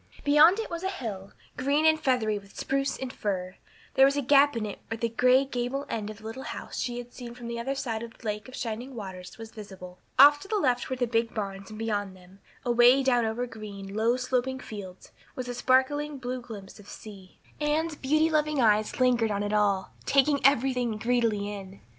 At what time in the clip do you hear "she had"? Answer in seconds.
6.79-7.13